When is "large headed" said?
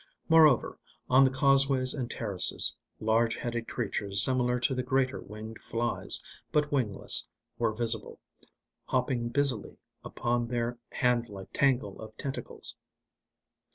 2.99-3.67